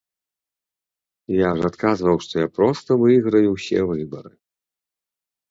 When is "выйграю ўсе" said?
3.03-3.79